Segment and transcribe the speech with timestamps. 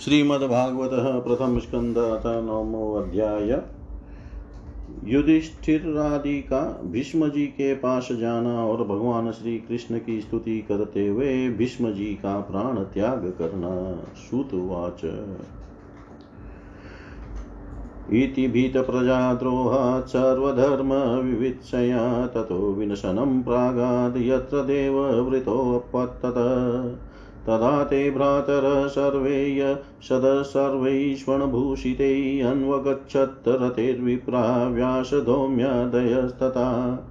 [0.00, 0.90] श्रीमद्भागवत
[1.24, 3.50] प्रथम स्कंद अथ नवमो अध्याय।
[5.04, 11.26] युधिष्ठिरादि का भीष्म जी के पास जाना और भगवान श्री कृष्ण की स्तुति करते हुए
[11.50, 13.72] भीष्म जी का प्राण त्याग करना
[14.20, 15.04] श्रुतवाच
[18.14, 26.38] इति भीतप्रजाद्रोहात् सर्वधर्मविवित्सया ततो विनशनं प्रागाद् यत्र देववृतोऽपतत
[27.46, 37.06] तदा ते भ्रातर सर्वे सदसर्वैष्वणभूषिते अन्वगच्छत् रथैर्विप्रा व्यासधौम्यदयस्तथा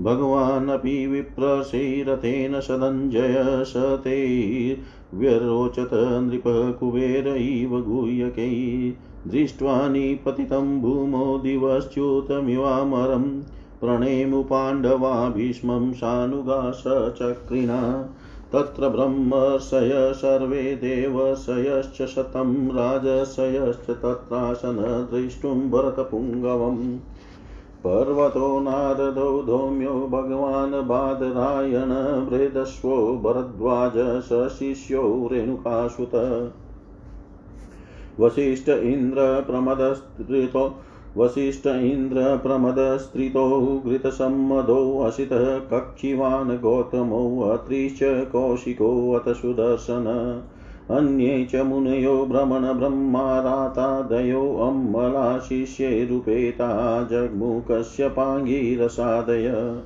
[0.00, 4.78] भगवानपि विप्रशैरथेन सदञ्जय स ते
[5.14, 8.94] व्यरोचत नृपकुबेर इव गुह्यकै।
[9.26, 13.42] दृष्ट्वा निपतितं भूमौ दिवश्च्युतमिवामरं
[13.80, 16.70] प्रणेमुपाण्डवा भीष्मं सानुगा
[18.54, 24.76] तत्र ब्रह्मर्षय सर्वे देवशयश्च शतं राजशयश्च तत्रासन
[25.10, 26.98] द्रष्टुं भरतपुङ्गवम्
[27.86, 31.92] पर्वतो नारदो धौम्यो भगवान् बादरायण,
[32.24, 36.14] वृदस्वो भरद्वाज स शिष्यो रेणुकासुत
[38.20, 40.74] वसिष्ठ इन्द्र प्रमदस्त्रितो
[41.16, 50.42] वसिष्ठ इन्द्र प्रमदस्त्रितो घृतसम्मदो असितः कक्षिवान् गौतमो अत्रिश्च कौशिकोऽथ सुदर्शन।
[50.90, 59.80] अन्ये च मुनयो भ्रमणब्रह्मारातादयो अम्मला शिष्यैरुपेता जग्मुकश्यपाङ्गीरसादय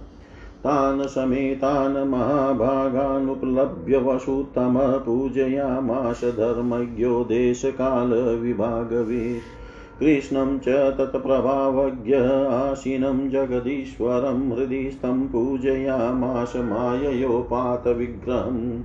[0.64, 9.57] तान् समेतान् महाभागानुपलभ्य वसुतमः पूजयामाश धर्मज्ञो देशकालविभागवे।
[10.00, 18.82] कृष्णं च तत्प्रभावज्ञ आसीनं जगदीश्वरं हृदि स्तं पूजयामाश माययोपातविग्रहम्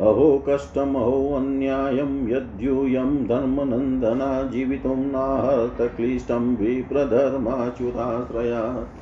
[0.00, 8.94] अहो कष्टमहोऽन्यायं यद्यूयं धर्मनन्दना जीवितुं नाहर्तक्लिष्टं विप्रधर्माच्युताश्रया।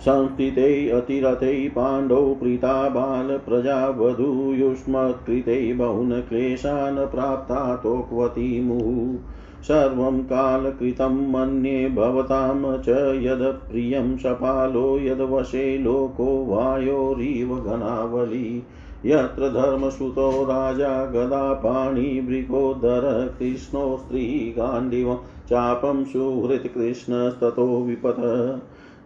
[0.00, 13.18] संस्थिते अतिरथे पाण्डौ प्रीता बालप्रजावधूयुष्मत्कृते बहून् क्लेशान् प्राप्ता तोक्वती मुहुः सर्वं कालकृतं मन्ये भवतां च
[13.22, 18.62] यद्प्रियं सपालो यद्वशे लोको वायोरिव घनावली।
[19.06, 25.16] यत्र धर्मसुतो राजा गदापाणिवृकोदर कृष्णो स्त्रीगाण्डिवं
[25.50, 28.20] चापं सुहृत्कृष्णस्ततो विपथ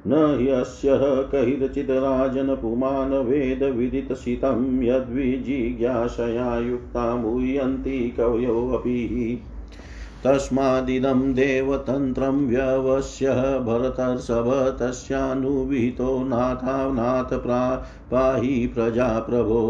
[0.07, 0.99] न ह्यस्य
[1.33, 9.01] कहिदचित् राजन् पुमान् वेदविदितसितं यद्विजिज्ञासया युक्ता मुह्यन्ति कवयोऽपि
[10.25, 13.31] तस्मादिदं देवतन्त्रं व्यवस्य
[13.67, 14.49] भरतर्षभ
[14.81, 17.63] तस्यानुविहितो नाथानाथ प्रा
[18.11, 19.63] पाहि प्रजाप्रभो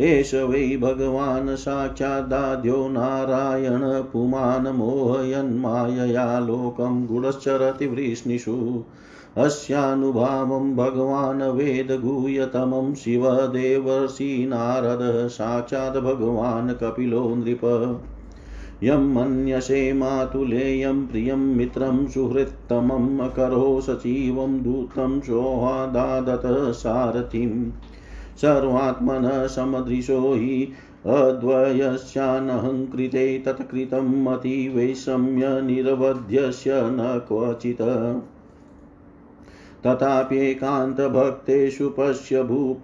[0.00, 3.80] एष वै भगवान् साक्षादाद्यो नारायण
[4.12, 8.56] पुमान् मोहयन्मायया लोकं गुणश्चरति वृष्णिषु
[9.38, 18.02] अस्यानुभावं भगवान् वेदगूयतमं शिवदेवर्षि नारद, साक्षात् भगवान् कपिलो नृप।
[18.82, 27.70] यं मन्यसे मातुलेयं प्रियं मित्रं सुहृत्तमम् अकरो सचिवं दूतं सोहादादत सारथिं।
[28.36, 30.72] सर्वात्मनः समदृशो हि
[31.06, 38.22] अद्वयस्यानहङ्कृते तत्कृतं मतिवैषम्य निरवध्यस्य न क्वचित्।
[39.86, 42.76] तथाप्येकान्तभक्तेषु पश्य भू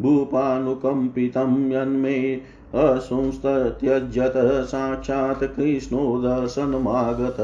[0.00, 2.40] भूपानुकम्पितं यन्मे
[2.74, 7.36] असंस्तत्यजत साक्षात् कृष्णो दर्शनमागत।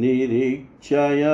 [0.00, 1.24] निरीक्षय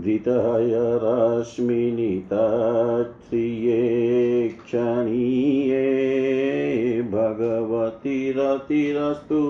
[0.00, 3.78] धृतहयरश्मिनि तत्प्रिये
[4.64, 5.84] क्षणीये
[7.12, 9.42] भगवतिरतिरस्तु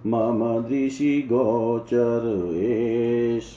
[0.07, 2.25] मम दृशि गोचर
[2.63, 3.49] एष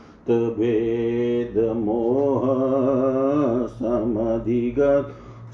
[3.78, 5.08] समधिगत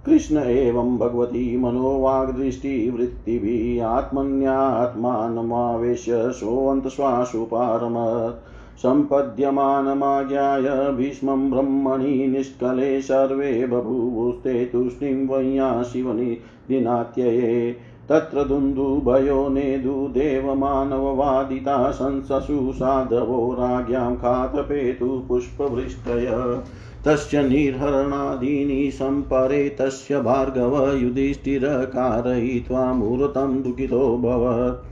[0.07, 16.39] कृष्ण एवं भगवती मनोवाग्दृष्टिवृत्तिभिः आत्मन्यात्मानमावेश्य सोऽन्तश्वासुपारमत् सम्पद्यमानमाज्ञाय भीष्मं ब्रह्मणि निष्कले सर्वे बभूवुस्ते तूष्णीं वय्या शिवनि
[16.69, 17.77] दिनात्यये।
[18.09, 26.63] तत्र दुन्दुभयो नेदुदेवमानववादिता संससु साधवो राज्ञां खातपेतु पुष्पवृष्टय।
[27.05, 34.85] तस्य निर्हरणादीनि सम्परे तस्य भार्गव युधिष्ठिरकारयित्वा मूर्तं दुःखितोऽभवत्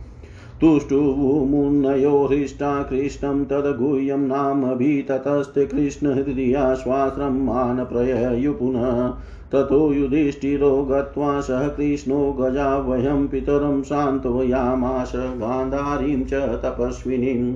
[0.61, 9.09] तुष्टुमुन्नयो हृष्टा कृष्णं तद्गुह्यं नामभिततस्ते कृष्णहृदयाश्वास्रं मानप्रययु पुनः।
[9.53, 17.55] ततो युधिष्ठिरो गत्वा सह कृष्णो गजावयं पितरं सान्त्वयामास गान्धारीं च तपस्विनीम्।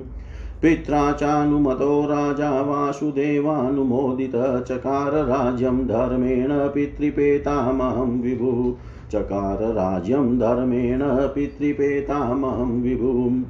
[0.61, 8.77] पित्रा चानुमतो राजा वासुदेवानुमोदितः चकार राज्यं धर्मेण पितृपेतामहं विभु।
[9.11, 13.43] चकार राज्यं धर्मेण पितृपेतामहं विभुम्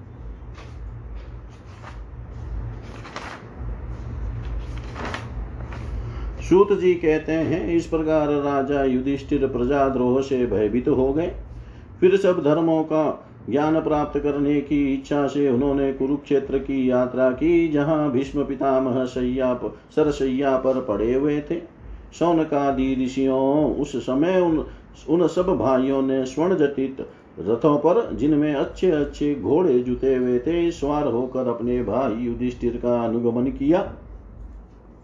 [6.41, 11.31] सूत जी कहते हैं, इस प्रकार राजा युधिष्ठिर प्रजाद्रोह से भयभीत हो गए।
[11.99, 17.67] फिर सब धर्मों का ज्ञान प्राप्त करने की इच्छा से उन्होंने कुरुक्षेत्र की यात्रा की,
[17.67, 19.53] जहाँ भीष्म पितामह सैया
[19.95, 21.59] सरसैया पर पड़े हुए थे।
[22.19, 24.65] सौनकादि ऋषियों, उस समय उन
[25.09, 27.07] उन सब भाइयों ने स्वर्ण जटित
[27.39, 33.01] रथों पर, जिनमें अच्छे अच्छे घोड़े जुते हुए थे, सवार होकर अपने भाई युधिष्ठिर का
[33.03, 33.93] अनुगमन किया।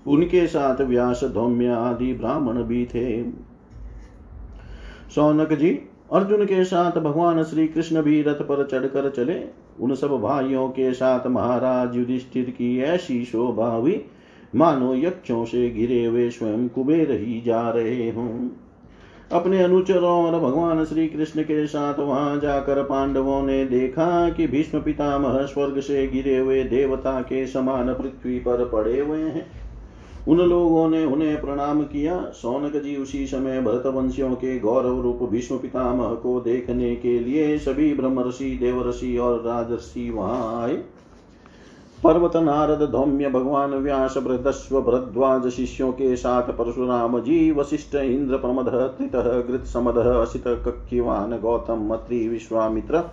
[0.08, 3.24] उनके साथ व्यास, धौम्य आदि ब्राह्मण भी थे।
[5.16, 5.80] सौनक जी
[6.14, 9.44] अर्जुन के साथ भगवान श्री कृष्ण भी रथ पर चढ़कर चले।
[9.80, 14.06] उन सब भाइयों के साथ महाराज युधिष्ठिर की ऐसी शोभा हुई।
[14.56, 18.50] मानो यक्षों से घिरे हुए स्वयं कुबेर ही जा रहे हों।
[19.32, 24.82] अपने अनुचरों और भगवान श्री कृष्ण के साथ वहाँ जाकर पांडवों ने देखा कि भीष्म
[24.82, 29.67] पितामह स्वर्ग से गिरे हुए देवता के समान पृथ्वी पर पड़े हुए हैं।
[30.28, 35.58] उन लोगों ने उन्हें प्रणाम किया। सौनक जी उसी समय भरतवंशियों के गौरव रूप भीष्म
[35.58, 40.76] पितामह को देखने के लिए सभी ब्रह्मर्षि देवऋषि और राजर्षि वहाँ आए।
[42.04, 48.70] पर्वत नारद धौम्य भगवान व्यास बृहदस्व भरद्वाज शिष्यों के साथ परशुराम जी, वशिष्ठ इंद्र प्रमद
[48.98, 49.16] त्रित
[49.48, 53.04] गृत समद असित कक्यवान गौतम, मत्री, विश्वामित्र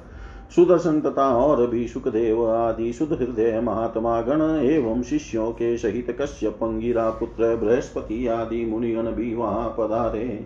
[0.56, 6.49] सुदर्शन तथा और भी सुखदेव आदि शुद्ध हृदय महात्मा गण एवं शिष्यों के सहित कश्य
[6.49, 10.44] पंगिरा पुत्र, बृहस्पति आदि मुनिगण भी वहाँ पधारे।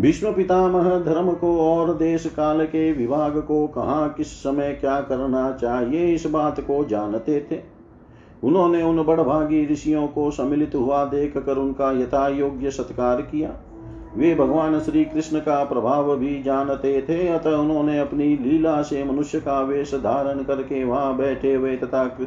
[0.00, 5.52] भीष्म पितामह धर्म को और देश काल के विभाग को कहा, किस समय क्या करना
[5.52, 7.60] चाहिए, इस बात को जानते थे।
[8.44, 13.56] उन्होंने उन बड़भागी ऋषियों को सम्मिलित हुआ देख कर उनका यथा योग्य सत्कार किया।
[14.16, 19.40] वे भगवान श्री कृष्ण का प्रभाव भी जानते थे, अतः उन्होंने अपनी लीला से मनुष्य
[19.40, 22.18] का वेश धारण करके वहाँ बैठे हुए तथा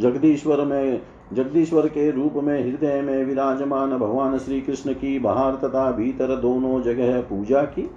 [0.00, 5.90] जगदीश्वर में, जगदीश्वर के रूप में, हृदय में विराजमान भगवान श्री कृष्ण की बाहर तथा
[5.92, 7.90] भीतर दोनों जगह पूजा की।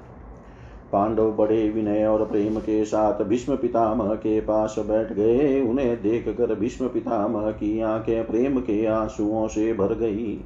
[0.93, 6.29] पांडव बड़े विनय और प्रेम के साथ भीष्म पितामह के पास बैठ गए। उन्हें देख
[6.29, 10.41] कर भीष्म पितामह की आँखें प्रेम के आंसुओं से भर गई।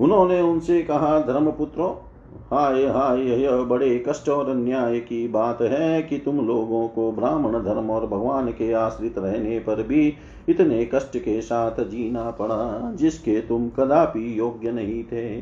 [0.00, 2.09] उन्होंने उनसे कहा, धर्मपुत्रों
[2.52, 7.52] हाय हाय, यह बड़े कष्ट और अन्याय की बात है कि तुम लोगों को ब्राह्मण
[7.52, 10.14] धर्म और भगवान के आश्रित रहने पर भी
[10.48, 15.40] इतने कष्ट के साथ जीना पड़ा, जिसके तुम कदापि योग्य नहीं थे।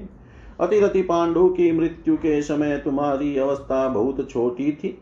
[0.60, 4.98] अतिरति पांडु की मृत्यु के समय तुम्हारी अवस्था बहुत छोटी थी।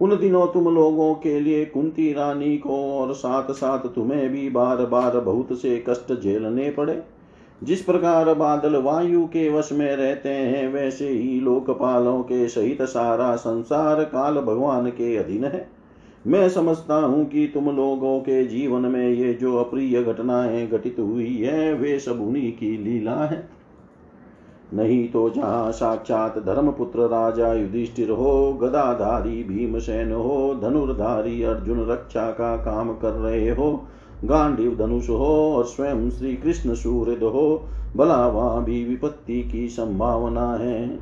[0.00, 4.86] उन दिनों तुम लोगों के लिए कुंती रानी को और साथ साथ तुम्हें भी बार
[4.86, 7.17] बार बहुत से कष्ट झेलने पड़े।
[7.62, 13.36] जिस प्रकार बादल वायु के वश में रहते हैं, वैसे ही लोकपालों के सहित सारा
[13.36, 15.68] संसार काल भगवान के अधीन है।
[16.26, 21.36] मैं समझता हूँ कि तुम लोगों के जीवन में ये जो अप्रिय घटनाएँ घटित हुई
[21.36, 23.48] है, वे सब उन्हीं की लीला है।
[24.74, 32.56] नहीं तो जहाँ साक्षात धर्मपुत्र राजा युधिष्ठिर हो, गदाधारी भीमसेन हो, धनुर्धारी अर्जुन रक्षा का
[32.56, 33.84] काम कर रहे हो
[34.24, 40.52] गांडीव धनुष हो और स्वयं श्री कृष्ण सूर्य हो भला वहाँ भी विपत्ति की संभावना
[40.52, 40.98] है।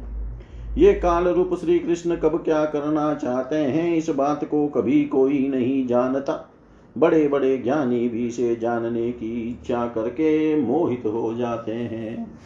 [0.79, 5.49] ये काल रूप श्री कृष्ण कब क्या करना चाहते हैं, इस बात को कभी कोई
[5.49, 6.53] नहीं जानता।
[6.99, 12.39] बड़े बड़े ज्ञानी भी से जानने की इच्छा करके मोहित हो जाते हैं।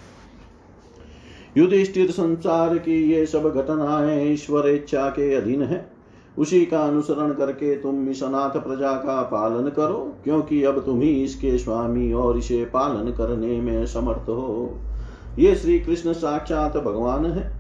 [1.57, 5.90] युधिष्ठिर संसार की ये सब घटनाएँ ईश्वर इच्छा के अधीन है।
[6.41, 11.09] उसी का अनुसरण करके तुम इस अनाथ प्रजा का पालन करो, क्योंकि अब तुम ही
[11.09, 14.71] इसके स्वामी और इसे पालन करने में समर्थ हो।
[15.39, 17.51] ये श्री कृष्ण साक्षात भगवान है।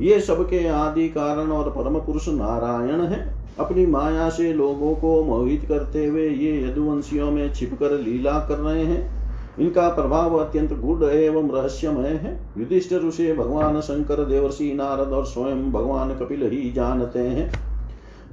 [0.00, 5.64] ये सबके आदि कारण और परम पुरुष नारायण है। अपनी माया से लोगों को मोहित
[5.68, 11.50] करते हुए ये यदुवंशियों में छिपकर लीला कर रहे हैं। इनका प्रभाव अत्यंत गुड एवं
[11.50, 17.67] रहस्यमय है। युधिष्ठिर उसे भगवान शंकर, देवर्षि, नारद और स्वयं भगवान कपिल ही जानते हैं।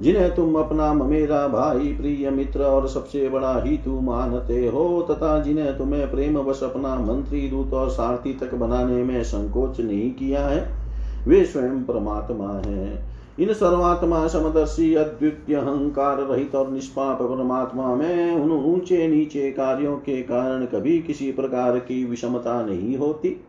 [0.01, 5.39] जिन्हें तुम अपना मेरा भाई, प्रिय मित्र और सबसे बड़ा ही तू मानते हो, तथा
[5.39, 10.47] जिन्हें तुम्हें प्रेम वश अपना मंत्री, दूत और सारथी तक बनाने में संकोच नहीं किया
[10.47, 10.69] है,
[11.27, 18.51] वे स्वयं परमात्मा है। इन सर्वात्मा समदर्शी, अद्वितीय, अहंकार रहित और निष्पाप परमात्मा में उन
[18.51, 23.45] ऊँचे नीचे कार्यों के कारण कभी किसी प्रकार की विषमता नहीं होती।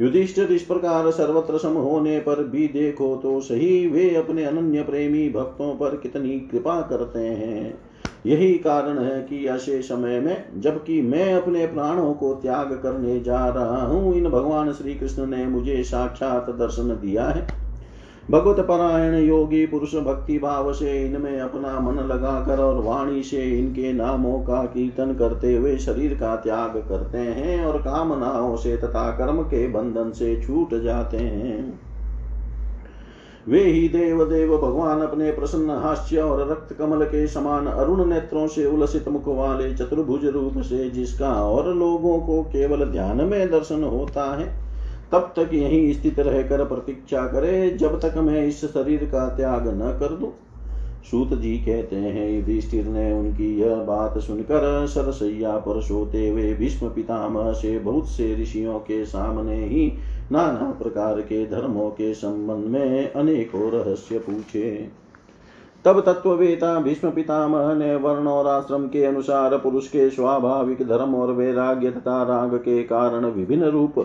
[0.00, 5.28] युधिष्ठिर इस प्रकार सर्वत्र सम होने पर भी देखो तो सही वे अपने अनन्य प्रेमी
[5.28, 7.78] भक्तों पर कितनी कृपा करते हैं।
[8.26, 13.48] यही कारण है कि ऐसे समय में, जबकि मैं अपने प्राणों को त्याग करने जा
[13.48, 17.61] रहा हूँ, इन भगवान श्री कृष्ण ने मुझे साक्षात दर्शन दिया है।
[18.30, 23.92] भगवत परायण योगी पुरुष भक्ति भाव से इनमें अपना मन लगाकर और वाणी से इनके
[23.92, 29.42] नामों का कीर्तन करते हुए शरीर का त्याग करते हैं और कामनाओं से तथा कर्म
[29.42, 31.80] के बंधन से छूट जाते हैं।
[33.48, 38.46] वे ही देव देव भगवान अपने प्रसन्न हास्य और रक्त कमल के समान अरुण नेत्रों
[38.46, 43.84] से उलसित मुख वाले चतुर्भुज रूप से जिसका और लोगों को केवल ध्यान में दर्शन
[43.84, 44.61] होता है
[45.12, 49.98] तब तक यहीं स्थित रहकर प्रतीक्षा करे, जब तक मैं इस शरीर का त्याग न
[50.00, 50.32] कर दूँ।
[51.10, 56.88] सूत जी कहते हैं, युधिष्ठिर ने उनकी यह बात सुनकर सरसैया पर सोते हुए भीष्म
[56.88, 59.92] पितामह से बहुत से ऋषियों के सामने ही
[60.32, 64.88] नाना प्रकार के धर्मों के संबंध में अनेकों रहस्य पूछे।
[65.84, 71.32] तब तत्ववेता भीष्म पितामह ने वर्ण और आश्रम के अनुसार पुरुष के स्वाभाविक धर्म और
[71.32, 73.98] वैराग्य तथा राग के कारण विभिन्न रूप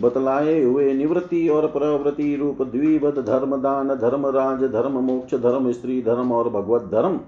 [0.00, 6.00] बतलाए हुए निवृत्ति और प्रवृत्ति रूप द्विबद धर्म दान, धर्म राज, धर्म मोक्ष, धर्म स्त्री,
[6.02, 7.20] धर्म और भगवत धर्म।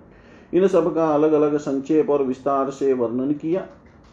[0.54, 3.66] इन सब का अलग अलग संक्षेप और विस्तार से वर्णन किया।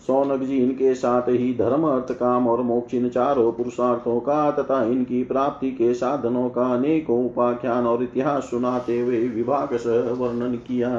[0.07, 4.83] सौनक जी इनके साथ ही धर्म, अर्थ, काम और मोक्ष इन चारों पुरुषार्थों का तथा
[4.83, 10.89] इनकी प्राप्ति के साधनों का अनेकों उपाख्यान और इतिहास सुनाते हुए विभाग से वर्णन किया।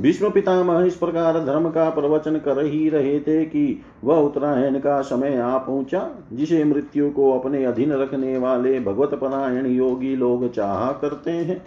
[0.00, 5.00] भीष्म पितामह इस प्रकार धर्म का प्रवचन कर ही रहे थे कि वह उत्तरायण का
[5.02, 10.90] समय आ पहुँचा, जिसे मृत्यु को अपने अधीन रखने वाले भगवत परायण योगी लोग चाह
[10.92, 11.64] करते हैं।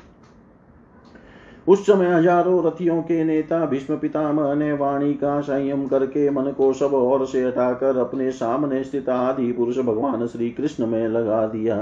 [1.67, 6.71] उस समय हज़ारों रथियों के नेता भीष्म पितामह ने वाणी का संयम करके मन को
[6.73, 11.77] सब और से हटाकर अपने सामने स्थित आदि पुरुष भगवान श्री कृष्ण में लगा दिया।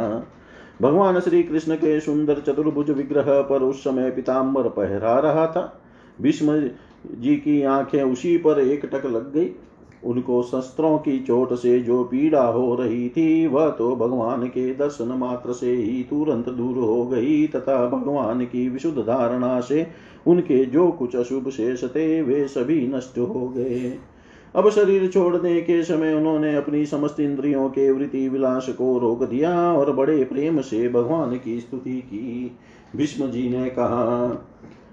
[0.81, 5.82] भगवान श्री कृष्ण के सुंदर चतुर्भुज विग्रह पर उस समय पिताम्बर पहरा रहा था।
[6.21, 6.69] भीष्म
[7.19, 9.49] जी की आँखें उसी पर एक टक लग गई।
[10.05, 15.07] उनको शस्त्रों की चोट से जो पीड़ा हो रही थी, वह तो भगवान के दर्शन
[15.07, 19.87] मात्र से ही तुरंत दूर हो गई तथा भगवान की विशुद्ध धारणा से
[20.27, 23.97] उनके जो कुछ अशुभ शेष थे, वे सभी नष्ट हो गए।
[24.55, 29.73] अब शरीर छोड़ने के समय उन्होंने अपनी समस्त इंद्रियों के वृत्ति विलास को रोक दिया
[29.73, 32.57] और बड़े प्रेम से भगवान की स्तुति की।
[32.95, 34.27] भीष्म जी ने कहा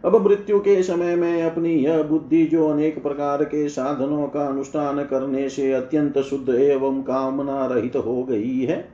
[0.04, 5.04] अब मृत्यु के समय में अपनी यह बुद्धि जो अनेक प्रकार के साधनों का अनुष्ठान
[5.04, 8.88] करने से अत्यंत शुद्ध एवं कामना रहित हो गई है।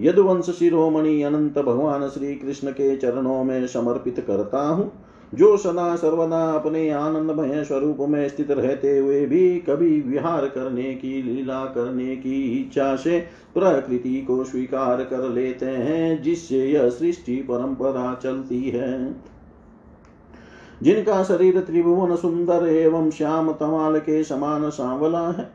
[0.00, 4.92] यदुवंश शिरोमणि अनंत भगवान श्री कृष्ण के चरणों में समर्पित करता हूँ।
[5.34, 11.22] जो सदा सर्वदा अपने आनंदमय स्वरूप में स्थित रहते हुए भी कभी विहार करने की,
[11.22, 13.20] लीला करने की इच्छा से
[13.54, 19.29] प्रकृति को स्वीकार कर लेते हैं, जिससे यह सृष्टि परंपरा चलती है।
[20.82, 25.48] जिनका शरीर त्रिभुवन सुंदर एवं श्याम तमाल के समान सांवला है,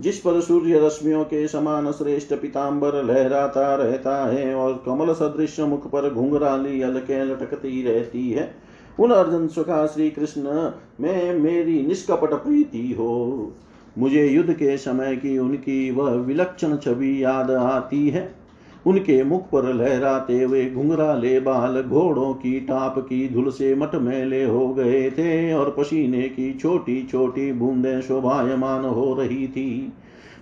[0.00, 5.90] जिस पर सूर्य रश्मियों के समान श्रेष्ठ पिताम्बर लहराता रहता है और कमल सदृश मुख
[5.90, 8.54] पर घुंघराली अलके लटकती रहती है,
[9.00, 13.52] उन अर्जुन सुखा श्री कृष्ण में मेरी निष्कपट प्रीति हो।
[13.98, 18.43] मुझे युद्ध के समय की उनकी वह विलक्षण छवि याद आती है।
[18.86, 24.68] उनके मुख पर लहराते हुए घुंघराले बाल घोड़ों की टाप की धुल से मटमैले हो
[24.68, 29.92] गए थे और पसीने की छोटी छोटी बूंदें शोभायमान हो रही थी।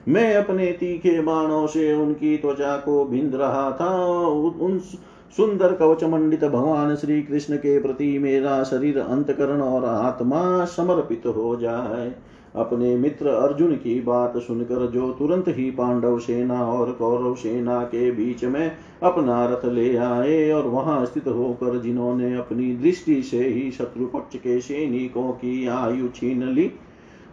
[0.09, 3.95] मैं अपने तीखे बाणों से उनकी त्वचा को भिंद रहा था
[4.27, 4.79] उन
[5.37, 11.57] सुंदर कवच मंडित भगवान श्री कृष्ण के प्रति मेरा शरीर अंतकरण और आत्मा समर्पित हो
[11.57, 12.13] जाए।
[12.57, 18.11] अपने मित्र अर्जुन की बात सुनकर जो तुरंत ही पांडव सेना और कौरव सेना के
[18.11, 18.71] बीच में
[19.03, 24.37] अपना रथ ले आए और वहाँ स्थित होकर जिन्होंने अपनी दृष्टि से ही शत्रु पक्ष
[24.37, 26.71] के सैनिकों की आयु छीन ली,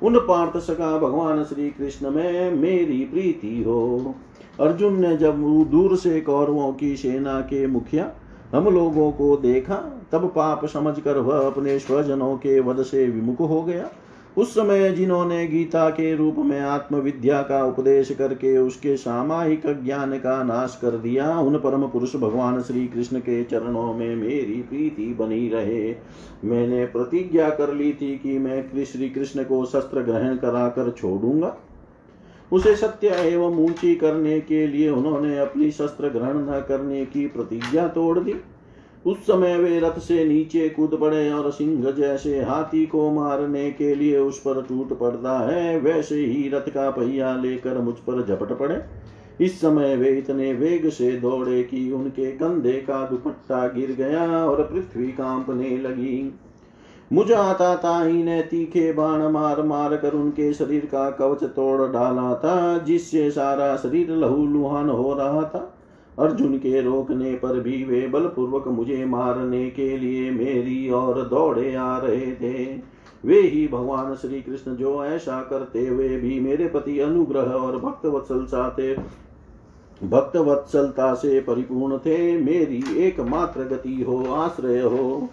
[0.03, 4.15] उन पार्थ सका भगवान श्री कृष्ण में मेरी प्रीति हो।
[4.59, 8.11] अर्जुन ने जब दूर से कौरवों की सेना के मुखिया
[8.53, 9.75] हम लोगों को देखा,
[10.11, 13.89] तब पाप समझकर वह अपने स्वजनों के वध से विमुख हो गया।
[14.37, 20.43] उस समय जिन्होंने गीता के रूप में आत्मविद्या का उपदेश करके उसके सामायिक ज्ञान का
[20.43, 25.49] नाश कर दिया, उन परम पुरुष भगवान श्री कृष्ण के चरणों में मेरी प्रीति बनी
[25.49, 25.95] रहे।
[26.43, 31.55] मैंने प्रतिज्ञा कर ली थी कि मैं श्री कृष्ण को शस्त्र ग्रहण कराकर छोड़ूँगा।
[32.51, 37.87] उसे सत्य एवं ऊँची करने के लिए उन्होंने अपनी शस्त्र ग्रहण न करने की प्रतिज्ञा
[37.87, 38.33] तोड़ दी।
[39.05, 43.93] उस समय वे रथ से नीचे कूद पड़े और सिंह जैसे हाथी को मारने के
[43.95, 48.57] लिए उस पर टूट पड़ता है, वैसे ही रथ का पहिया लेकर मुझ पर झपट
[48.57, 48.81] पड़े।
[49.45, 54.63] इस समय वे इतने वेग से दौड़े कि उनके कंधे का दुपट्टा गिर गया और
[54.63, 56.31] पृथ्वी कांपने लगी।
[57.13, 62.33] मुझ आता ताही ने तीखे बाण मार मार कर उनके शरीर का कवच तोड़ डाला
[62.35, 65.75] था, जिससे सारा शरीर लहू लुहान हो रहा था।
[66.19, 71.97] अर्जुन के रोकने पर भी वे बलपूर्वक मुझे मारने के लिए मेरी ओर दौड़े आ
[71.97, 72.63] रहे थे।
[73.25, 78.05] वे ही भगवान श्री कृष्ण जो ऐसा करते हुए भी मेरे प्रति अनुग्रह और भक्त
[78.05, 78.93] वत्सलता थे
[80.03, 85.29] भक्त वत्सलता से परिपूर्ण थे। मेरी एकमात्र गति हो, आश्रय हो।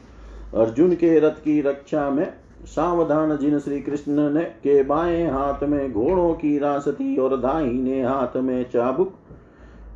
[0.54, 2.32] अर्जुन के रथ की रक्षा में
[2.64, 8.02] सावधान जिन श्री कृष्ण ने के बाएँ हाथ में घोड़ों की रास थी और दाहिने
[8.02, 9.12] हाथ में चाबुक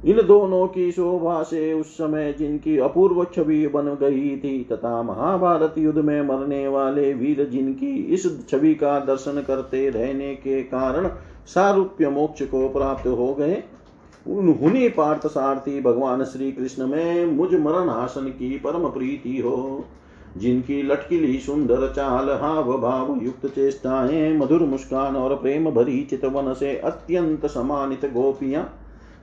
[0.04, 5.74] इन दोनों की शोभा से उस समय जिनकी अपूर्व छवि बन गई थी तथा महाभारत
[5.78, 11.08] युद्ध में मरने वाले वीर जिनकी इस छवि का दर्शन करते रहने के कारण
[11.46, 13.62] सारूप्य मोक्ष को प्राप्त हो गए
[14.28, 19.84] उन्हीं पार्थ सारथी भगवान श्री कृष्ण में मुझ मरण आसन की परम प्रीति हो।
[20.36, 26.76] जिनकी लटकीली सुंदर चाल, हाव भाव, युक्त चेष्टाएँ, मधुर मुस्कान और प्रेम भरी चितवन से
[26.76, 28.80] अत्यंत समानित गोपियाँ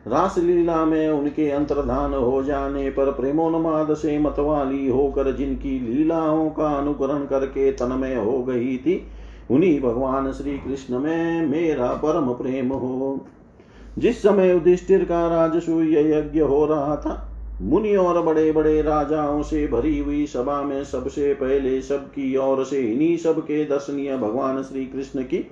[0.08, 7.26] रासलीला में उनके अंतर्धान हो जाने पर प्रेमोन्माद से मतवाली होकर जिनकी लीलाओं का अनुकरण
[7.26, 9.02] करके तनमय हो गई थी,
[9.52, 13.26] उन्हीं भगवान श्री कृष्ण में मेरा परम प्रेम हो।
[13.98, 17.24] जिस समय युधिष्ठिर का राजसूय यज्ञ हो रहा था,
[17.62, 22.82] मुनि और बड़े बड़े राजाओं से भरी हुई सभा में सबसे पहले सबकी ओर से
[22.82, 25.48] इन्हीं सबके दर्शनीय भगवान श्री कृष्ण की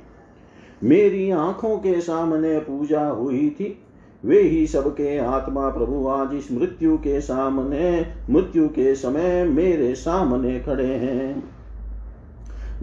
[0.84, 3.80] मेरी आँखों के सामने पूजा हुई थी।
[4.26, 10.60] वे ही सबके आत्मा प्रभु आज इस मृत्यु के सामने, मृत्यु के समय मेरे सामने
[10.60, 11.44] खड़े हैं।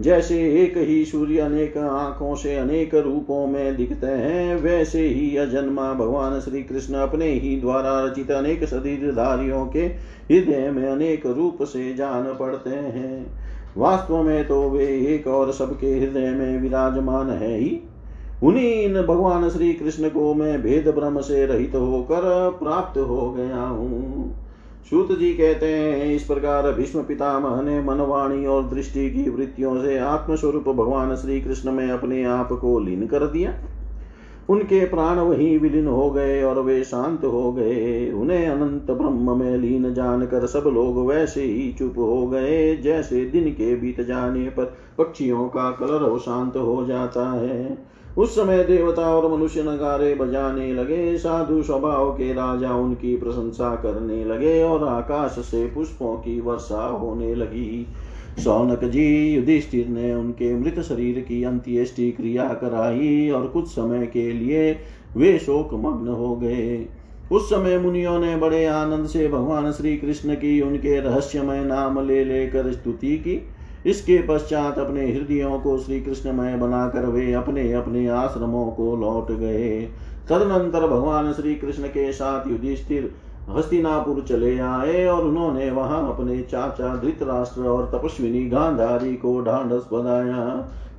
[0.01, 5.93] जैसे एक ही सूर्य अनेक आँखों से अनेक रूपों में दिखते हैं, वैसे ही अजन्मा
[5.93, 9.85] भगवान श्री कृष्ण अपने ही द्वारा रचित अनेक शरीरधारियों के
[10.31, 13.39] हृदय में अनेक रूप से जान पड़ते हैं।
[13.77, 17.81] वास्तव में तो वे एक और सबके हृदय में विराजमान है ही।
[18.43, 24.31] उन्हीं भगवान श्री कृष्ण को मैं भेद ब्रह्म से रहित होकर प्राप्त हो गया हूँ।
[24.89, 29.97] सूत जी कहते हैं, इस प्रकार भीष्म पितामह ने मनवाणी और दृष्टि की वृत्तियों से
[29.97, 33.53] आत्मस्वरूप भगवान श्री कृष्ण में अपने आप को लीन कर दिया।
[34.49, 39.57] उनके प्राण वही विलीन हो गए और वे शांत हो गए। उन्हें अनंत ब्रह्म में
[39.57, 44.73] लीन जानकर सब लोग वैसे ही चुप हो गए, जैसे दिन के बीत जाने पर
[44.97, 51.17] पक्षियों का कलर शांत हो जाता है। उस समय देवता और मनुष्य नगारे बजाने लगे,
[51.17, 57.35] साधु स्वभाव के राजा उनकी प्रशंसा करने लगे और आकाश से पुष्पों की वर्षा होने
[57.35, 57.87] लगी।
[58.39, 64.31] सौनक जी युधिष्ठिर ने उनके मृत शरीर की अंत्येष्टि क्रिया कराई और कुछ समय के
[64.31, 64.77] लिए
[65.17, 66.85] वे शोक मग्न हो गए।
[67.31, 72.23] उस समय मुनियों ने बड़े आनंद से भगवान श्री कृष्ण की उनके रहस्यमय नाम ले
[72.25, 73.41] लेकर स्तुति की।
[73.85, 79.81] इसके पश्चात अपने हृदयों को श्री कृष्णमय बनाकर वे अपने अपने आश्रमों को लौट गए।
[80.29, 83.11] तदनंतर भगवान श्री कृष्ण के साथ युधिष्ठिर
[83.49, 90.45] हस्तिनापुर चले आए और उन्होंने वहाँ अपने चाचा धृतराष्ट्र और तपस्विनी गांधारी को ढांढस बनाया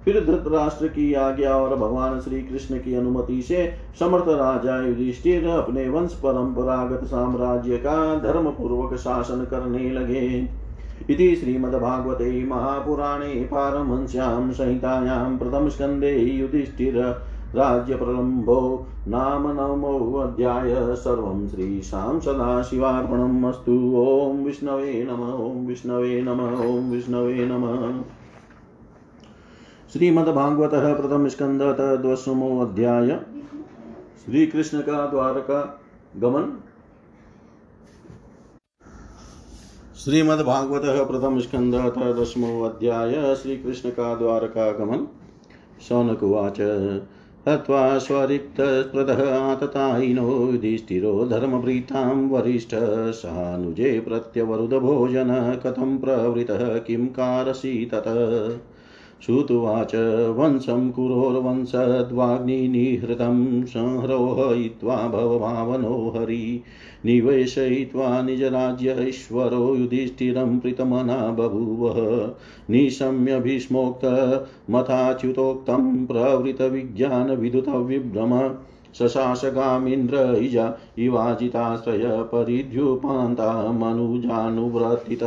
[0.04, 5.88] फिर धृतराष्ट्र की आज्ञा और भगवान श्री कृष्ण की अनुमति से समर्थ राजा युधिष्ठिर अपने
[5.88, 10.28] वंश परंपरागत साम्राज्य का धर्म पूर्वक शासन करने लगे।
[11.10, 16.94] इति श्रीमद्भागवते महापुराणे पारमहंस्यां संहितायां प्रथमस्कन्धे युधिष्ठिर
[17.54, 27.46] राज्यप्रलम्भो नाम नमोऽध्याय सर्वं श्रीशां सदाशिवार्पणम् अस्तु। ॐ विष्णवे नम, ॐ विष्णवे नम, ॐ विष्णवे
[27.46, 28.02] नमः।
[29.92, 33.20] श्रीमद्भागवत प्रथम स्कंद तद्वसमो अध्याय।
[34.24, 35.80] श्री का द्वारका
[36.16, 36.63] गमन।
[40.04, 41.74] श्रीमद्भागवत प्रथम स्कंद
[42.20, 45.06] दशमो अध्याय श्रीकृष्ण का द्वारका गमन
[45.88, 46.60] शौनक उवाच
[47.48, 52.70] हत्वा स्वरिक्तस्पृतः आततायिनो युधिष्ठिरो धर्मभृतां वरिष्ठ,
[53.10, 58.73] सानुजे प्रत्यवरुदभोजन कथं प्रवृतः, किं कारसि तत्?
[59.24, 59.94] श्रुतुवाच
[60.38, 66.62] वंशं कुरोर्वंशद्वाग्निनिहृतं संहरोहयित्वा भवभावनो हरि
[67.04, 72.32] निवेशयित्वा निजराज्यैश्वरो युधिष्ठिरं प्रीतमना बभूवः
[72.70, 78.54] निशम्य भीष्मोक्तमथाच्युतोक्तं प्रवृतविज्ञानविदुतविभ्रम
[78.98, 85.22] शशासगामीन्द्र इजा इवाजिताश्रय परिद्युपान्ता मनुजानुव्रतित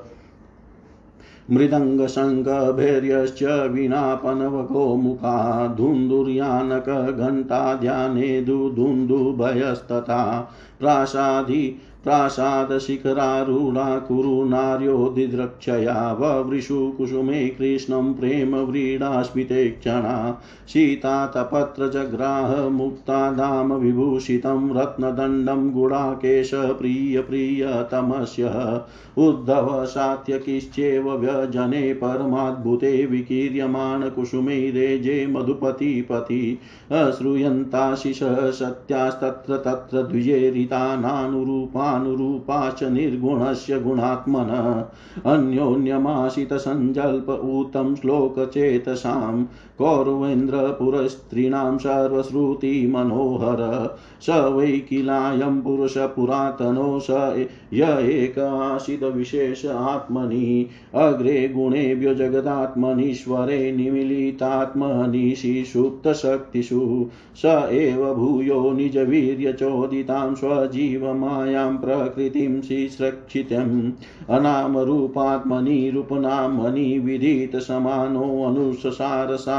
[1.50, 20.42] मृदङ्गशङ्खभैर्यश्च वीणापनवगोमुखा धुन्धुर्यानकघण्टाध्याने दुधुन्धुभयस्तथा प्रासादि प्रासादशिखरारूढा कुरु नार्यो दिद्रक्षया ववृषु कुसुमे कृष्णं प्रेम व्रीडास्मिते क्षणा
[20.68, 28.80] सीतातपत्रजग्राह मुक्तादाम विभूषितं रत्नदण्डं गुडाकेश प्रियप्रियतमस्य
[29.18, 36.58] उद्धव सात्यकिश्चेव व्यजने परमाद्भुते विकीर्यमाणकुसुमे रेजे मधुपतिपति।
[36.92, 38.18] अश्रूयन्ताशिष
[38.58, 40.02] सत्यास्तत्र तत्र
[41.94, 44.82] अनुरूपाश्च निर्गुणस्य गुणात्मन।
[45.24, 49.44] अन्योन्यमाशितसञ्जल्प ऊतं श्लोकचेतसां
[49.78, 57.06] कौरवेन्द्रपुरस्त्रीणां सर्वश्रुतिमनोहर, स वै किलायं पुरुषपुरातनो स
[57.74, 67.06] य आशितविशेष आत्मनि, अग्रे गुणेभ्यो जगदात्मनीश्वरे निमिलितात्मनिशि सुप्तशक्तिषु
[67.36, 73.92] स एव भूयो निजवीर्यचोदितां स्वजीवमायां प्रकृतिं शिश्रक्षितम्
[74.30, 76.98] अनामरूपात्मनि, रूपनामनि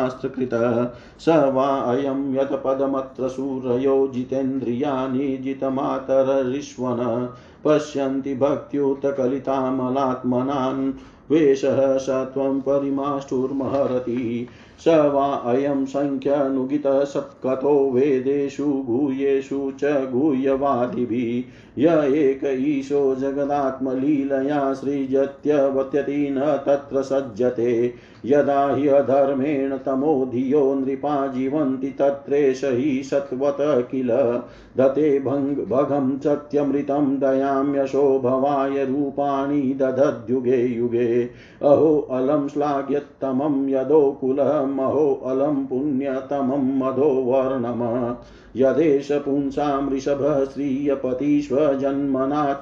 [0.06, 0.88] विदितसमानोऽनुससारशास्त्रकृतः
[1.20, 7.30] स वा यत् पदमत्र सूरयो जितेन्द्रियाणि जितमातररिष्वन।
[7.66, 10.94] पश्यन्ति भक्त्युत्कलितामलात्मनान्
[11.32, 14.48] वेषः स त्वं परिमाष्टुर्महरति।
[14.80, 26.40] स वा अयं सङ्ख्यनुगितः सत्कतो वेदेषु गुह्येषु च गुह्यवादिभिः य एक ईशो जगदात्मलीलया सृजत्यवत्यति न
[26.40, 27.94] तत्र सज्जते।
[28.26, 34.42] यदा हि अधर्मेण तमो धियो नृपा जीवन्ति तत्रेष हि सत्वत किल।
[34.78, 41.30] दते भङ्ग भगं सत्यमृतं दयां यशो भवाय रूपाणि दधद्युगे युगे।
[41.62, 48.16] अहो अलं श्लाघ्यत्तमं यदोकुलम् अहो अलं पुण्यतमं मधो वर्णम।
[48.56, 52.62] यदेश पुंसां वृषभः श्रियपतिष्वजन्मना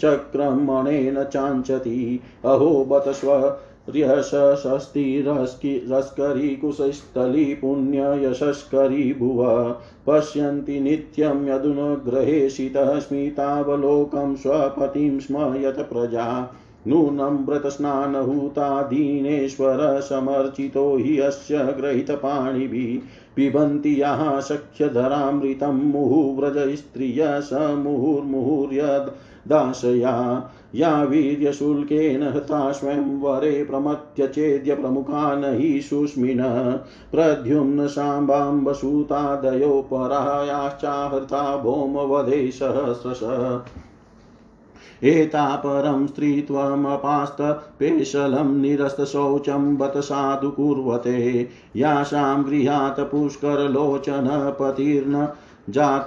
[0.00, 3.56] चक्रमणेन चाञ्चति। अहो बत स्व
[3.96, 9.74] ह्यशस्तिरस्करी कुशस्थली पुण्ययशस्करी भुव
[10.06, 24.02] पश्यन्ति नित्यं यदुनग्रहेशितः स्मितावलोकं स्वपतिं स्म यत् प्रजा। नूनं व्रतस्नानहूतादीनेश्वर समर्चितो हि अस्य गृहीतपाणिभिः पिबन्ति
[24.02, 36.42] याः सख्यधरामृतं मुहुव्रजस्त्रिय स मुहुर्मुहुर्यद् दासया। या वीर्यशुल्केन हता स्वयंवरे प्रमथ्य चेद्य प्रमुखान् हि सुस्मिन
[37.12, 43.60] प्रद्युम्न साम्बाम्बसूतादयो परायाश्चाहृता भौमवधे सहस्रश।
[45.04, 55.28] एतापरं स्त्रीत्वमपास्तपेशलं निरस्तशौचं बत साधु कुर्वते। यासां गृहात् पुष्करलोचनपतिर्न
[55.70, 56.06] जात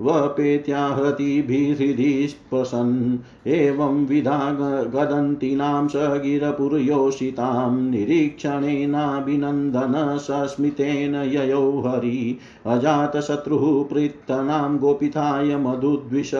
[0.00, 16.30] वपेत्याहृतिभिहृदि स्पशन् एवं विधा गदन्तीनां स गिरपुरयोषितां। निरीक्षणेनाभिनन्दन सस्मितेन ययौ हरि। अजातशत्रुः पृत्तनां गोपिताय मधुद्विष।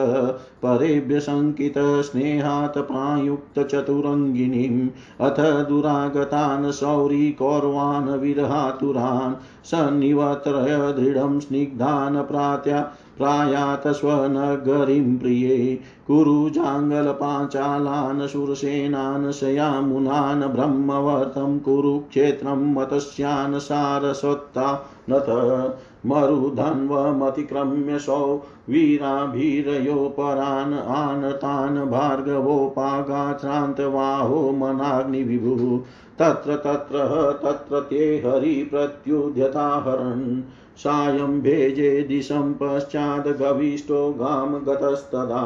[0.65, 4.89] परेभ्य शङ्कितस्नेहात् प्रायुक्तचतुरङ्गिनीम्
[5.21, 20.43] अथ दुरागतान् शौरी कौरवान् विरहातुरान्। सन्निवत्रय दृढं स्निग्धान् प्रात्या प्रायात स्वनगरीं प्रिये कुरुजाङ्गलपाञ्चालान् शूरसेनान् शयामुनान्
[20.43, 25.73] ब्रह्मवर्तं कुरुक्षेत्रं मतस्यान् सारस्वत्ता नथ
[26.05, 35.79] मरुधन्वमतिक्रम्य सौ वीराभिरयो परान् आनतान् भार्गवोपागाश्रान्तवाहो मनाग्निविभुः।
[36.19, 40.43] तत्र तत्र तत्र ते हरिप्रत्युद्यताहरन्।
[40.77, 45.41] सायं भेजे दिशं पश्चाद्गविष्टो गां गतस्तदा।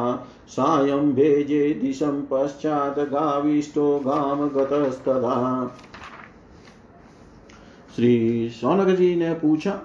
[0.47, 5.35] सायं भेजे दिशं पश्चात् गाविष्टो गां गतस्तदा।
[7.95, 9.79] श्री सौनक जी ने पूछा,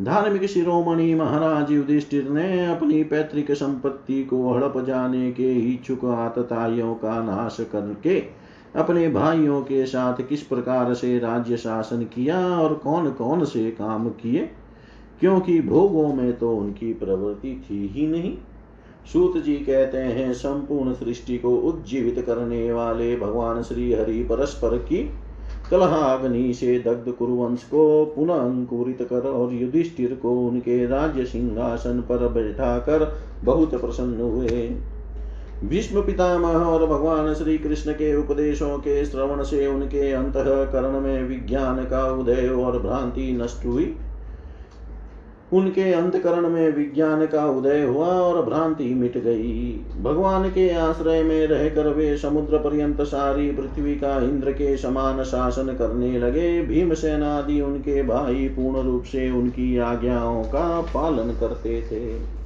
[0.00, 7.22] धार्मिक शिरोमणि महाराज युधिष्ठिर ने अपनी पैतृक संपत्ति को हड़प जाने के इच्छुक आतताइयों का
[7.22, 8.39] नाश करके
[8.76, 14.08] अपने भाइयों के साथ किस प्रकार से राज्य शासन किया और कौन कौन से काम
[14.08, 14.50] किए?
[15.20, 18.36] क्योंकि भोगों में तो उनकी प्रवृत्ति थी ही नहीं।
[19.12, 25.10] सूत जी कहते हैं, संपूर्ण सृष्टि को उज्जीवित करने वाले भगवान श्री हरि परस्पर की
[25.70, 32.28] कलहाग्नि से दग्ध कुरुवंश को पुनः अंकुरित कर और युधिष्ठिर को उनके राज्य सिंहासन पर
[32.28, 34.76] बैठा कर बहुत प्रसन्न हुए।
[35.64, 40.34] भीष्म पितामह और भगवान श्री कृष्ण के उपदेशों के, श्रवण से उनके अंत
[40.72, 43.96] करण में विज्ञान का उदय और भ्रांति नष्ट हुई।
[45.52, 51.46] उनके अंतकरण में विज्ञान का उदय हुआ और भ्रांति मिट गई। भगवान के आश्रय में
[51.46, 57.60] रहकर वे समुद्र पर्यंत सारी पृथ्वी का इंद्र के समान शासन करने लगे। भीमसेन आदि
[57.60, 62.39] उनके भाई पूर्ण रूप से उनकी आज्ञाओं का पालन करते थे।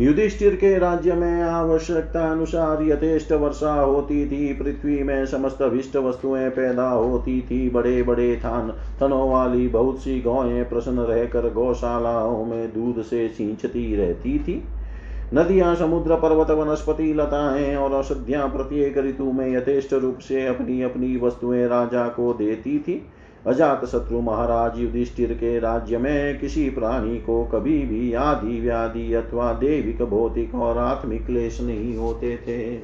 [0.00, 6.48] युधिष्ठिर के राज्य में आवश्यकता अनुसार यथेष्ट वर्षा होती थी। पृथ्वी में समस्त विष्ट वस्तुएँ
[6.50, 8.70] पैदा होती थी। बड़े बड़े थान,
[9.02, 14.62] थनों वाली बहुत सी गौएँ प्रसन्न रहकर गौशालाओं में दूध से सींचती रहती थी।
[15.34, 21.16] नदियाँ, समुद्र, पर्वत, वनस्पति, लताएँ और औषधियाँ प्रत्येक ऋतु में यथेष्ट रूप से अपनी अपनी
[21.16, 23.02] वस्तुएँ राजा को देती थी।
[23.48, 29.52] अजात शत्रु महाराज युधिष्ठिर के राज्य में किसी प्राणी को कभी भी आदि व्याधि अथवा
[29.52, 32.76] देविक, भौतिक और आत्मिक क्लेश नहीं होते थे।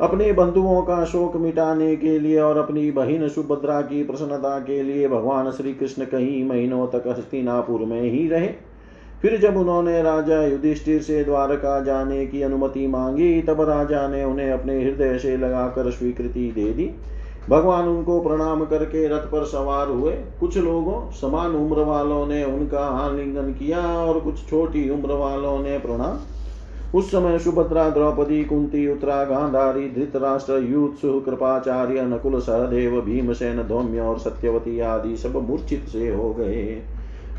[0.00, 5.08] अपने बंधुओं का शोक मिटाने के लिए और अपनी बहिन सुभद्रा की प्रसन्नता के लिए
[5.08, 8.48] भगवान श्री कृष्ण कई महीनों तक हस्तिनापुर में ही रहे।
[9.22, 14.50] फिर जब उन्होंने राजा युधिष्ठिर से द्वारका जाने की अनुमति मांगी, तब राजा ने उन्हें
[14.50, 16.90] अपने हृदय से लगाकर स्वीकृति दे दी।
[17.48, 22.80] भगवान उनको प्रणाम करके रथ पर सवार हुए। कुछ लोगों, समान उम्र वालों ने उनका
[22.80, 26.18] आलिंगन किया और कुछ छोटी उम्र वालों ने प्रणाम।
[26.98, 34.18] उस समय सुभद्रा, द्रौपदी, कुंती, उत्तरा, गांधारी, धृतराष्ट्र युत्सु कृपाचार्य नकुल, सहदेव, भीमसेन, धौम्य और
[34.18, 36.82] सत्यवती आदि सब मूर्छित से हो गए।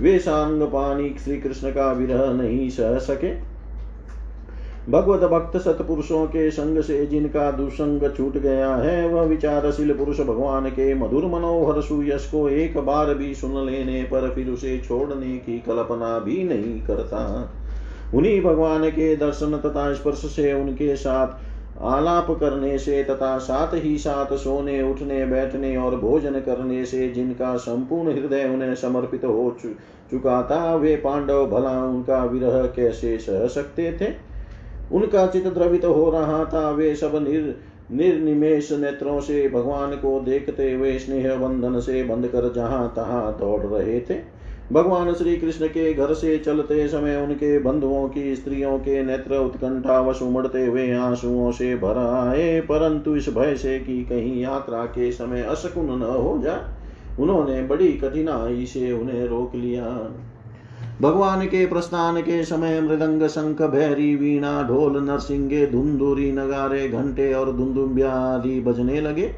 [0.02, 3.49] वे सांग पानी श्री कृष्ण का विरह नहीं सह सके।
[4.90, 10.70] भगवत भक्त सतपुरुषों के संग से जिनका दुसंग छूट गया है, वह विचारशील पुरुष भगवान
[10.70, 15.58] के मधुर मनोहर सुयश को एक बार भी सुन लेने पर फिर उसे छोड़ने की
[15.60, 17.20] कल्पना भी नहीं करता।
[18.14, 23.98] उन्हीं भगवान के दर्शन तथा स्पर्श से उनके साथ आलाप करने से तथा साथ ही
[23.98, 29.56] साथ सोने, उठने, बैठने और भोजन करने से जिनका संपूर्ण हृदय उन्हें समर्पित हो
[30.12, 34.29] चुका था, वे पांडव भला उनका विरह कैसे सह सकते थे?
[34.92, 37.56] उनका चित द्रवित हो रहा था। वे सब निर
[37.92, 43.62] निर्निमेश नेत्रों से भगवान को देखते हुए स्नेह बंधन से बंद कर जहाँ तहां दौड़
[43.62, 44.18] रहे थे।
[44.72, 49.66] भगवान श्री कृष्ण के घर से चलते समय उनके बंधुओं की स्त्रियों के नेत्र उत्कंठा
[49.66, 55.12] उत्कंठावश उमड़ते हुए आंसुओं से भर आए, परंतु इस भय से कि कहीं यात्रा के
[55.12, 56.62] समय अशकुन न हो जाए
[57.20, 59.86] उन्होंने बड़ी कठिनाई से उन्हें रोक लिया।
[61.02, 67.52] भगवान के प्रस्थान के समय मृदंग शंख भैरी वीणा ढोल नरसिंगे धुंधुरी नगारे घंटे और
[67.58, 69.32] धुंधुम्बिया आदि बजने लगे।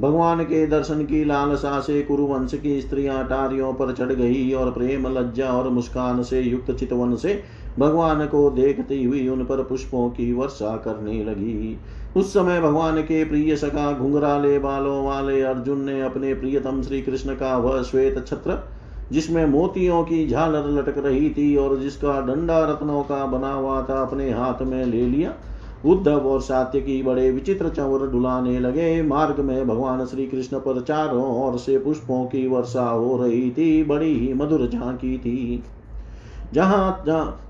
[0.00, 5.06] भगवान के दर्शन की लालसा से कुरुवंश की स्त्रियाँ टारियों पर चढ़ गई और प्रेम
[5.18, 7.42] लज्जा और मुस्कान से युक्त चितवन से
[7.78, 11.78] भगवान को देखती हुई उन पर पुष्पों की वर्षा करने लगी।
[12.16, 17.34] उस समय भगवान के प्रिय सका घुंघराले बालों वाले अर्जुन ने अपने प्रियतम श्री कृष्ण
[17.34, 18.77] का वह श्वेत छत्र
[19.12, 24.02] जिसमें मोतियों की झालर लटक रही थी और जिसका डंडा रत्नों का बना हुआ था
[24.02, 25.34] अपने हाथ में ले लिया।
[25.86, 30.80] उद्धव और सात्य की बड़े विचित्र चंवर डुलाने लगे। मार्ग में भगवान श्री कृष्ण पर
[30.80, 35.62] चारों ओर से पुष्पों की वर्षा हो रही थी। बड़ी ही मधुर झांकी थी।
[36.54, 37.04] जहाँ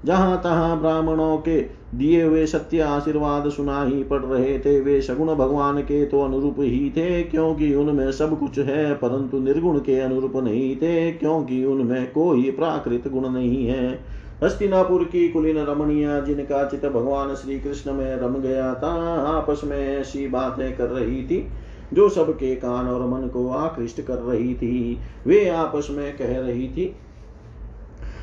[0.07, 1.61] जहाँ तहां ब्राह्मणों के
[1.95, 6.57] दिए हुए सत्य आशीर्वाद सुना ही पड़ रहे थे, वे सगुण भगवान के तो अनुरूप
[6.59, 12.13] ही थे, क्योंकि उनमें सब कुछ है, परंतु निर्गुण के अनुरूप नहीं थे, क्योंकि उनमें
[12.13, 14.01] कोई प्राकृत गुण नहीं है।
[14.45, 18.93] हस्तिनापुर की कुलीन रमणिया, जिनका चित भगवान श्री कृष्ण में रम गया था,
[19.29, 21.47] आपस में ऐसी बातें कर रही थी,
[21.93, 26.69] जो सबके कान और मन को आकृष्ट कर रही थी। वे आपस में कह रही
[26.69, 26.95] थी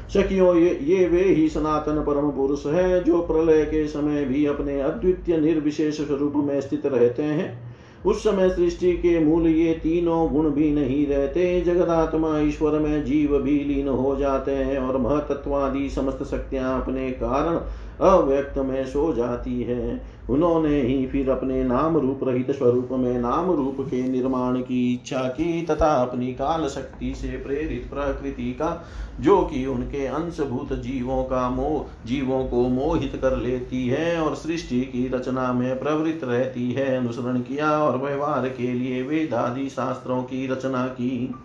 [0.10, 4.80] सखियों, ये ये वे ही सनातन परम पुरुष है जो प्रलय के समय भी अपने
[4.82, 7.76] अद्वितीय निर्विशेष स्वरूप में स्थित रहते हैं।
[8.06, 13.38] उस समय सृष्टि के मूल ये तीनों गुण भी नहीं रहते। जगदात्मा ईश्वर में जीव
[13.38, 17.60] भी लीन हो जाते हैं और महतत्वादि समस्त शक्तियाँ अपने कारण
[18.02, 23.52] अव्यक्त में सो जाती है। उन्होंने ही फिर अपने नाम रूप रहित स्वरूप में नाम
[23.52, 28.86] रूप के निर्माण की इच्छा की तथा अपनी काल शक्ति से प्रेरित प्रकृति का,
[29.20, 34.82] जो कि उनके अंशभूत जीवों का मोह जीवों को मोहित कर लेती है और सृष्टि
[34.82, 40.48] की रचना में प्रवृत्त रहती है, अनुसरण किया और व्यवहार के लिए वेदादि शास्त्रों की
[40.48, 41.36] रचना की।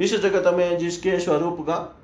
[0.00, 1.96] इस जगत में जिसके स्वरूप का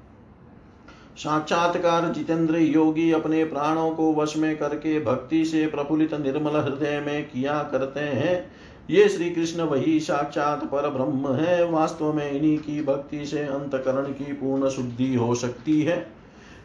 [1.17, 7.25] साक्षात्कार जितेंद्र योगी अपने प्राणों को वश में करके भक्ति से प्रफुल्लित निर्मल हृदय में
[7.25, 8.53] किया करते हैं।
[8.91, 14.12] ये श्री कृष्ण वही साक्षात पर ब्रह्म है। वास्तव में इन्हीं की भक्ति से अंतकरण
[14.12, 16.07] की पूर्ण शुद्धि हो सकती है।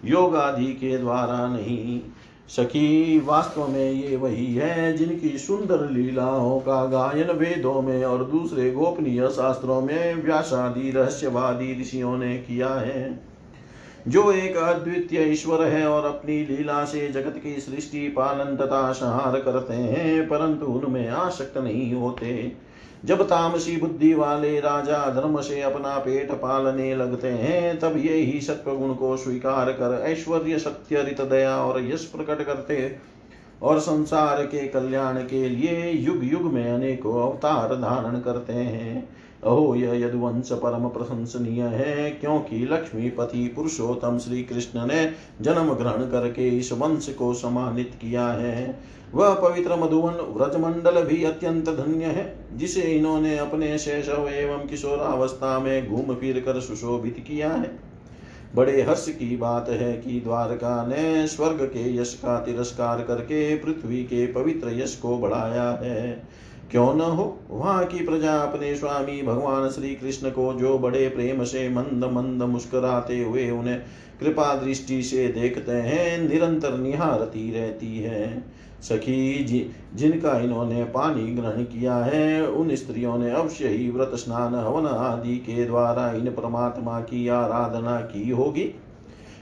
[0.06, 2.02] योग आदि के द्वारा नहीं,
[2.49, 8.72] सखी, वास्तव में ये वही है जिनकी सुंदर लीलाओं का गायन वेदों में और दूसरे
[8.72, 13.30] गोपनीय शास्त्रों में व्यासादि, रहस्यवादी ऋषियों ने किया है।
[14.08, 19.39] जो एक अद्वितीय ईश्वर है और अपनी लीला से जगत की सृष्टि, पालन तथा संहार
[19.39, 22.52] करते हैं, परंतु उनमें आसक्त नहीं होते।
[23.06, 28.41] जब तामसी बुद्धि वाले राजा धर्म से अपना पेट पालने लगते हैं, तब ये ही
[28.41, 32.95] सत्व गुण को स्वीकार कर ऐश्वर्य, सत्य, रित, दया और यश प्रकट करते
[33.62, 39.10] और संसार के कल्याण के लिए युग युग में अनेकों अवतार धारण करते हैं।
[39.45, 45.11] अहो, यह यदुवंश परम प्रशंसनीय है, क्योंकि लक्ष्मीपति पुरुषोत्तम श्री कृष्ण ने
[45.41, 48.79] जन्म ग्रहण करके इस वंश को सम्मानित किया है।
[49.13, 55.89] वह पवित्र मधुवन व्रजमंडल भी अत्यंत धन्य है, जिसे इन्होंने अपने शैशव एवं किशोरावस्था में
[55.89, 57.79] घूम फिर कर सुशोभित किया है।
[58.55, 64.03] बड़े हर्ष की बात है कि द्वारका ने स्वर्ग के यश का तिरस्कार करके पृथ्वी
[64.03, 66.27] के पवित्र यश को बढ़ाया है।
[66.72, 67.39] क्यों न हो?
[67.49, 72.43] वहाँ की प्रजा अपने स्वामी भगवान श्री कृष्ण को जो बड़े प्रेम से मंद मंद
[72.43, 73.82] मुस्कुराते हुए उन्हें
[74.19, 78.43] कृपा दृष्टि से देखते हैं, निरंतर निहारती रहती है।
[78.82, 84.55] सखी, जी, जिनका इन्होंने पानी ग्रहण किया है, उन स्त्रियों ने अवश्य ही व्रत स्नान,
[84.55, 88.80] हवन आदि के द्वारा इन परमात्मा की आराधना की होगी।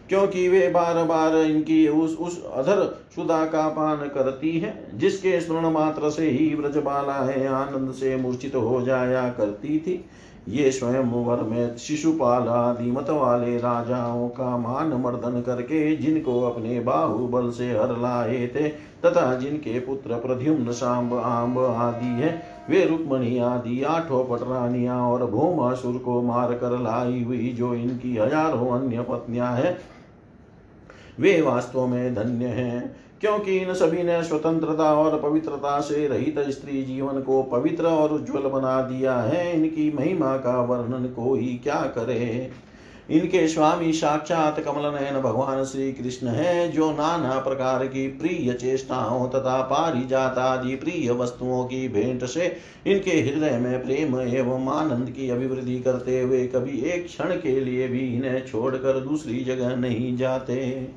[0.10, 2.84] क्योंकि वे बार बार इनकी उस उस अधर
[3.16, 8.82] सुधा का पान करती है, जिसके स्मरण मात्र से ही ब्रजबालाएँ आनंद से मूर्छित हो
[8.82, 10.04] जाया करती थी।
[10.50, 16.80] ये स्वयं वर में शिशुपाल आदि मत वाले राजाओं का मान मर्दन करके जिनको अपने
[16.80, 18.68] बाहुबल से हर लाए थे,
[19.06, 22.32] तथा जिनके पुत्र प्रद्युम्न, सांब आम्ब आदि है,
[22.70, 28.70] वे रुक्मणी आदि आठों पटरानिया और भूमासुर को मार कर लाई हुई जो इनकी हज़ारों
[28.72, 29.78] अन्य पत्नियाँ हैं
[31.20, 36.84] वे वास्तव में धन्य हैं, क्योंकि इन सभी ने स्वतंत्रता और पवित्रता से रहित स्त्री
[36.84, 42.50] जीवन को पवित्र और उज्जवल बना दिया है। इनकी महिमा का वर्णन कोई क्या करे?
[43.10, 49.28] इनके स्वामी साक्षात कमल नयन भगवान श्री कृष्ण है, जो नाना प्रकार की प्रिय चेष्टाओं
[49.30, 52.56] तथा पारिजात आदि प्रिय वस्तुओं की भेंट से
[52.88, 57.88] इनके हृदय में प्रेम एवं आनंद की अभिवृद्धि करते हुए कभी एक क्षण के लिए
[57.88, 60.88] भी इन्हें छोड़कर दूसरी जगह नहीं जाते।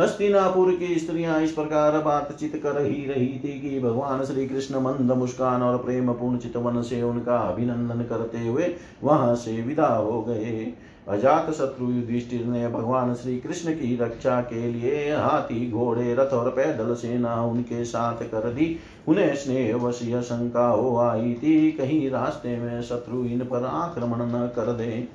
[0.00, 5.12] हस्तिनापुर की स्त्रियाँ इस प्रकार बातचीत कर ही रही थी कि भगवान श्री कृष्ण मंद
[5.12, 10.72] मुस्कान और प्रेम पूर्ण चितवन से उनका अभिनंदन करते हुए वहाँ से विदा हो गए।
[11.08, 16.50] अजात शत्रु युधिष्ठिर ने भगवान श्री कृष्ण की रक्षा के लिए हाथी, घोड़े, रथ और
[16.50, 18.76] पैदल सेना उनके साथ कर दी।
[19.08, 24.50] उन्हें स्नेह वश शंका हो आई थी, कहीं रास्ते में शत्रु इन पर आक्रमण न
[24.56, 25.08] कर दे।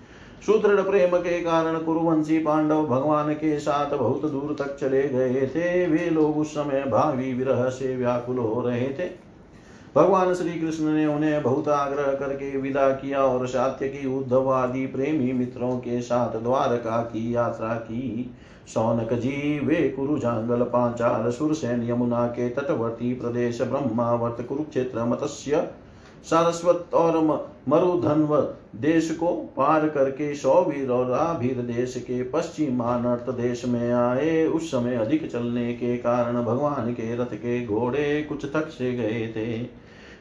[0.45, 5.87] सुदृढ़ प्रेम के कारण कुरुवंशी पांडव भगवान के साथ बहुत दूर तक चले गए थे।
[5.87, 9.09] वे लोग उस समय भावी विरह से व्याकुल हो रहे थे।
[9.95, 14.85] भगवान श्री कृष्ण ने उन्हें बहुत आग्रह करके विदा किया और सात्य की उद्धव आदि
[14.85, 18.35] प्रेमी मित्रों के साथ द्वारका की यात्रा की।
[18.67, 25.67] सौनक जी, वे कुरु जांगल पांचाल, सुरसेन, यमुना के तटवर्ती प्रदेश, ब्रह्मावर्त, कुरुक्षेत्र, मत्स्य
[26.23, 27.17] सारस्वत और
[27.69, 28.35] मरुधन्व
[28.75, 34.95] देश को पार करके सौवीर और आभीर देश के पश्चिमानर्त देश में आए। उस समय
[34.95, 39.61] अधिक चलने के कारण भगवान के रथ के घोड़े कुछ थक से गए थे।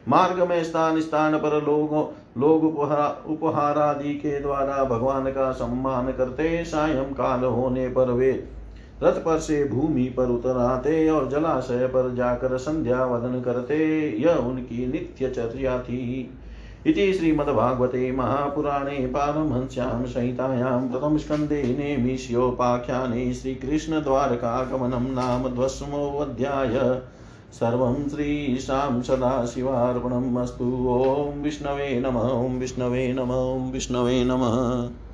[0.08, 2.04] मार्ग में स्थान स्थान पर लोगों
[2.40, 8.32] लोग उपहार आदि के द्वारा भगवान का सम्मान करते सायं काल होने पर वे
[9.02, 13.76] रथ पर से भूमि पर उतर आते और जलाशय पर जाकर संध्या वदन करते,
[14.20, 16.30] यह उनकी नित्य चर्या थी।
[16.86, 27.02] इति श्रीमद्भागवते महापुराणे पारमहंस्यां संहितायां प्रथमस्कन्धे नेमिष्योपाख्याने श्रीकृष्णद्वारकागमनं नाम द्वस्मोऽध्याय।
[27.52, 35.07] सर्वं श्रीशां सदाशिवार्पणम् अस्तु। ॐ विष्णवे नम, ॐ विष्णवे नम, ॐ विष्णवे नमः।